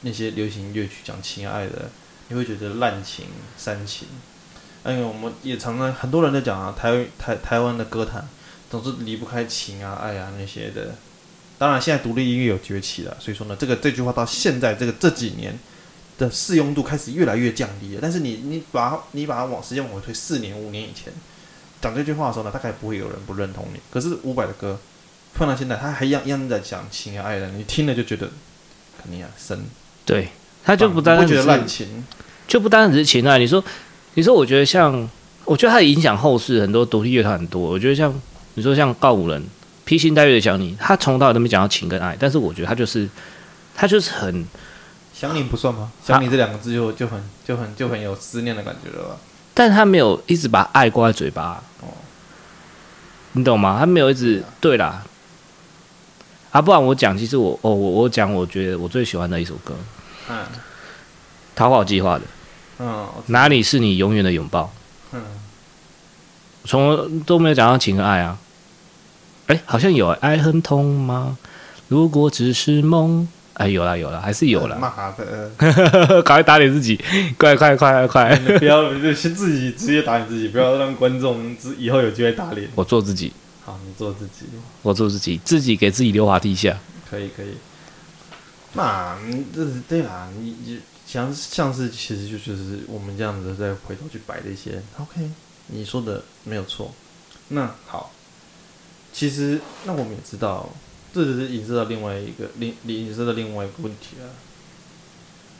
[0.00, 1.90] 那些流行乐曲讲情、爱的，
[2.28, 4.08] 你会觉得滥情、煽情。
[4.84, 8.28] 因为我们也常常很多人在讲啊，台台台湾的歌坛
[8.70, 10.94] 总是离不开情啊、爱啊那些的。
[11.58, 15.58] 当然，现在独立音乐有崛起了，所以说呢，这个这句话到现在这个这几年。
[16.18, 21.12] 的适用度开始越来越降低了，但是你你把它你把它往时间往回推四年五年以前
[21.86, 23.78] 讲这句话的时候呢，大概不会有人不认同你。
[23.92, 24.76] 可是伍佰的歌
[25.34, 28.28] 放到现在，他还一样一样在讲情啊爱的，你听了就觉得
[29.00, 29.64] 肯定啊深。
[30.04, 30.30] 对，
[30.64, 32.04] 他就不单单觉得滥情，
[32.48, 33.38] 就不单单只是情爱。
[33.38, 33.62] 你说
[34.14, 35.08] 你说，我觉得像
[35.44, 37.62] 我觉得他影响后世很多独立乐团很多。
[37.62, 38.12] 我觉得像
[38.54, 39.40] 你说像告五人
[39.84, 43.08] 披星戴月的想你，他从头到尾都没讲到情跟爱，但是我觉得他就是
[43.76, 44.44] 他就是很。
[45.14, 45.92] 想你不算吗？
[46.04, 49.16] 想你这两个字就就很就很就很有思念的感觉了吧？
[49.58, 51.88] 但他没有一直把爱挂在嘴巴，哦，
[53.32, 53.78] 你懂吗？
[53.80, 55.02] 他没有一直对啦。
[56.50, 59.74] 啊，不然我讲，其实我哦，我我讲，我觉得我最喜欢的一首歌，
[60.28, 60.44] 嗯，
[61.54, 62.24] 逃跑计划的，
[62.80, 64.70] 嗯，哪里是你永远的拥抱？
[65.12, 65.22] 嗯，
[66.66, 68.36] 从都没有讲到情和爱啊，
[69.46, 71.38] 哎，好像有爱很痛吗？
[71.88, 73.26] 如果只是梦。
[73.56, 74.78] 哎，有了有了，还是有了。
[74.78, 75.50] 妈的，
[76.22, 76.94] 赶快打脸自己，
[77.38, 78.36] 快快快快快！
[78.60, 82.68] 不要就先自己直接打脸自己，不要让观众以后有机会打脸。
[82.74, 83.32] 我做自己。
[83.64, 84.44] 好，你做自己。
[84.82, 86.78] 我做自己，自己给自己溜滑梯下。
[87.10, 87.54] 可以可以。
[88.74, 89.16] 那
[89.54, 94.82] 这是对啦，你你像像是其实就就是我们这样子再回头去摆的一些。
[94.98, 95.30] OK，
[95.68, 96.94] 你说的没有错。
[97.48, 98.12] 那好，
[99.14, 100.68] 其实那我们也知道。
[101.16, 104.28] 这只是引申到另外一个另引申到另外一个问题啊。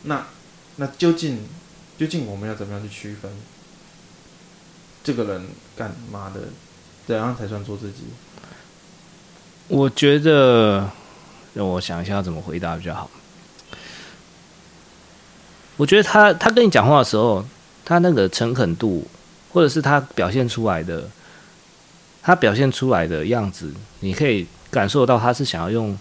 [0.03, 0.27] 那
[0.77, 1.39] 那究竟
[1.97, 3.33] 究竟我们要怎么样去区分
[5.03, 6.43] 这个人干嘛的，
[7.07, 8.03] 怎样才算做自己？
[9.69, 10.91] 我觉得
[11.55, 13.11] 让我想一下怎么回答比较好。
[15.79, 17.43] 我觉得他他跟你讲话的时候，
[17.83, 19.09] 他那个诚恳度，
[19.55, 21.09] 或者是他表现出来的，
[22.21, 24.47] 他表现出来的样子，你可以。
[24.71, 25.97] 感受到他是想要用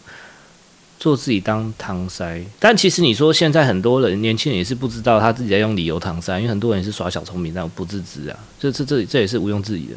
[0.98, 9.94] 做自己当搪塞，但其实你说现在很多人年轻人也是不知道他自己在用理由搪塞，因为很多人也是耍小聪明，但不自知啊，这这这这也是毋庸置疑的。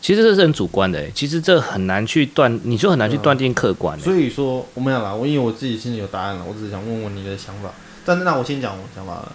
[0.00, 3.98] 其实这是很主观的，其实这很难去断，你就很难去断定客观。
[4.00, 7.70] 所以说我没有啦，我因为我自己心里有答案了，我只是想问问你的想法。
[8.04, 9.32] 但是那我先讲我想法了，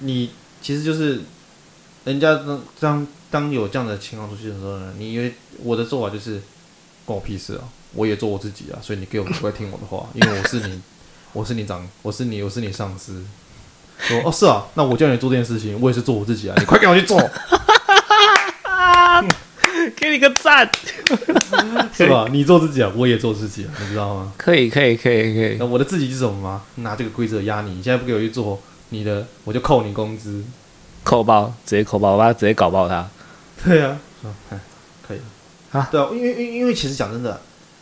[0.00, 0.30] 你
[0.60, 1.20] 其实就是
[2.04, 5.32] 人家当当当有这样的情况出现的时候呢，你因为
[5.62, 6.42] 我的做法就是。
[7.12, 7.60] 关我屁事啊！
[7.94, 10.80] 我也做我自己啊，所以你给我乖乖听我的话，因为我是你，
[11.34, 13.22] 我是你长，我是你，我是你上司。
[13.98, 17.20] 说哦，是啊，那我叫你做这件事情，我也是做我自己啊，你快给我去做。
[19.96, 20.70] 给你个赞，
[21.92, 22.26] 是吧？
[22.30, 24.32] 你做自己啊，我也做自己啊，你知道吗？
[24.38, 25.56] 可以，可以，可以，可以。
[25.58, 26.62] 那我的自己是什么吗？
[26.76, 28.58] 拿这个规则压你，你现在不给我去做
[28.88, 30.42] 你的，我就扣你工资，
[31.04, 33.06] 扣爆，直接扣爆，我把他直接搞爆他。
[33.64, 33.98] 对啊，
[35.06, 35.18] 可以。
[35.72, 37.40] 啊，对啊，因为因为因为其实讲真的，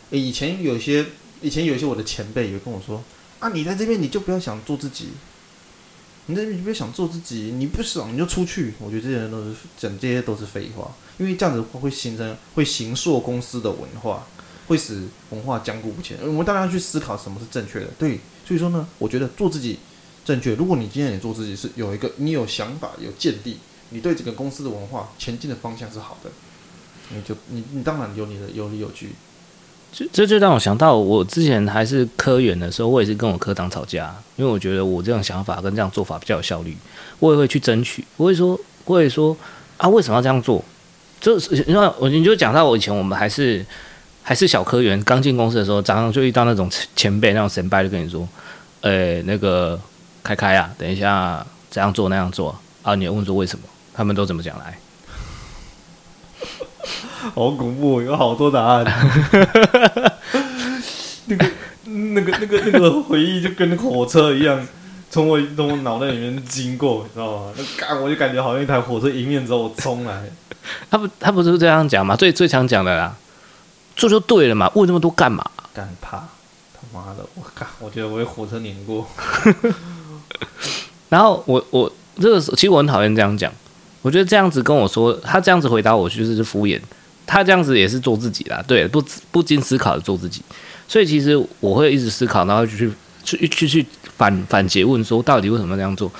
[0.09, 1.05] 以前有些
[1.41, 3.03] 以前有些我的前辈也跟我说
[3.39, 5.09] 啊，你在这边你就不要想做自己，
[6.27, 8.73] 你在这边你不要想做自己，你不爽你就出去。
[8.79, 14.25] 我觉得这些人都是讲这些都是废话，因为这样子的话会形成会形塑公司的文化，
[14.67, 16.17] 会使文化僵固不前。
[16.21, 19.79] 我们当然要去思考什么是正确的，对，所以说呢，我觉得做自己
[20.23, 20.55] 正确。
[20.55, 23.57] 如果你今天你做自己是有一个你有想法有见地，
[23.89, 26.31] 你对整个公司的文化前进的方向是好的。
[27.15, 29.13] 你就你你当然有你的有理有据。
[29.93, 36.77] 这这就让我想到，我之前还是科员的时候，我也是跟我科长吵架，因为我觉得我这样想法跟这样做法比较有效率，
[37.19, 39.35] 我也会去争取，我会说，我会说
[39.75, 40.63] 啊，为什么要这样做？
[41.19, 43.65] 就是你说我你就讲到我以前我们还是
[44.23, 48.25] 还是小科员，刚进公司的时候，常常就遇到那种前辈那种神拜就跟你说，
[48.79, 49.77] 呃，那个
[50.23, 53.65] 开开啊，等一下这样做那样做啊，你问说为什么？
[53.93, 54.79] 他们都怎么讲来？
[57.33, 58.85] 好恐怖，有好多答案。
[61.25, 61.45] 那个、
[61.83, 64.67] 那个、那个、那个回忆就跟那个火车一样，
[65.09, 67.53] 从我从我脑袋里面经过，你知道吗？
[67.55, 70.23] 那干我就感觉好像一台火车迎面走我冲来。
[70.89, 72.15] 他不，他不是这样讲嘛？
[72.15, 73.15] 最最常讲的啦，
[73.95, 75.43] 做就对了嘛，问那么多干嘛？
[75.73, 76.17] 干怕
[76.73, 77.65] 他妈的，我靠！
[77.79, 79.07] 我觉得我被火车碾过。
[81.09, 83.51] 然后我我这个时候其实我很讨厌这样讲，
[84.01, 86.79] 我觉得这样子跟我说，他这样子回答我就是是敷衍。
[87.31, 89.01] 他这样子也是做自己啦，对，不
[89.31, 90.41] 不经思考的做自己，
[90.85, 92.91] 所以其实我会一直思考，然后就去
[93.23, 93.85] 去去去
[94.17, 96.11] 反反诘问说，到底为什么这样做？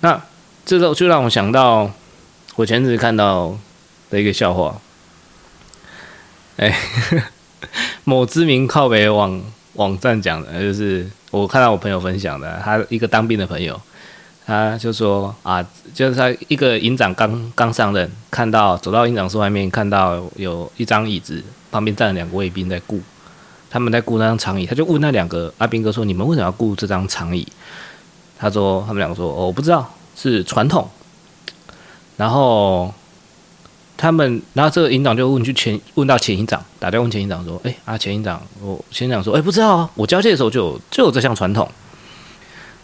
[0.00, 0.22] 那
[0.66, 1.90] 这个就让我想到
[2.56, 3.56] 我前阵子看到
[4.10, 4.78] 的一个笑话，
[6.58, 6.78] 哎，
[8.04, 9.42] 某知名靠北网
[9.72, 13.80] 网站讲的，就是我看到我朋友分享的，他一个当兵的朋友。
[14.44, 15.64] 他就说啊，
[15.94, 23.00] 就是他一个营长刚刚上任，看到走到营长室外面，看到有一张椅子旁边站了两个卫兵在顾，
[23.70, 27.46] 他们在顾那张长椅，他就问那两个阿兵哥说：“你们为什么要顾这张长椅？”
[28.36, 30.90] 他说：“他们两个说，哦，我不知道，是传统。”
[32.18, 32.92] 然后
[33.96, 41.70] 他们，然后这个营长就问去前问到前营长，打电话问前营长说：“哎，啊前营长，我前营长说，哎，不知道啊，我交接的时候就有就有这项传统。”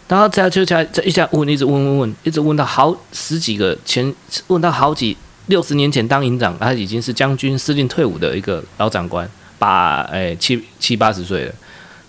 [0.09, 4.11] 然后再就再再一下问，一直问问问，一直问到好十几个前，
[4.47, 9.29] 问到好几六十年前当营长，他已经是将军司令退伍的一个老长官，
[9.59, 11.53] 八哎七七八十岁了。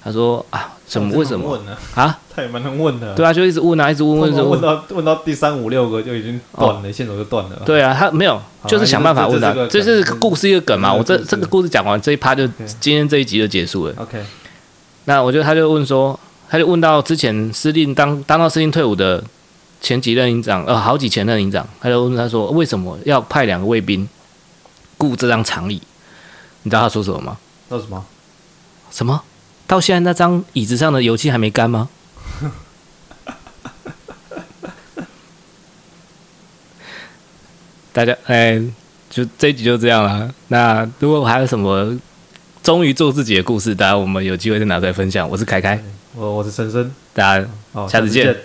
[0.03, 1.77] 他说啊，怎么为什么问呢？
[1.95, 3.15] 啊，他也蛮能问的。
[3.15, 7.63] 对啊，就一直问啊，一直问问，问到问到第三五六个就已经断了，线索就断了。
[7.67, 9.53] 对啊，他没有，就是想办法问他。
[9.69, 10.91] 这是故事一个梗嘛？
[10.91, 12.47] 我这这个故事讲完这一趴就
[12.81, 13.95] 今天这一集就结束了。
[13.99, 14.25] OK，
[15.05, 16.19] 那我觉得他就问说。
[16.51, 19.23] 他就问到之前司令当当到司令退伍的
[19.81, 24.09] 前几任营长，呃，好几前任营长，他就问他说，为什么要派两个卫兵
[24.99, 25.81] 顾这张长椅？
[26.65, 27.39] 你知道他说什么吗？
[27.69, 28.05] 说什么？
[28.91, 29.23] 什么？
[29.69, 31.89] 到现在那张椅子上的油漆还没干吗？
[37.93, 38.61] 大家，哎，
[39.09, 40.35] 就这一集就这样了。
[40.49, 41.97] 那如果还有什么
[42.61, 45.31] 忠于做自己的故事，大家我们有机会再拿出来分享。
[45.31, 45.81] 我是凯凯。
[46.15, 48.37] 我我是陈生，大家哦，下次见。